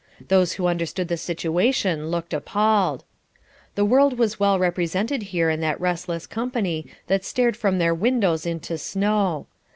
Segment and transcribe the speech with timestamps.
[0.29, 3.03] Those who understood the situation looked appalled.
[3.75, 8.47] The world was well represented there in that restless company that stared from their windows
[8.47, 9.45] into snow.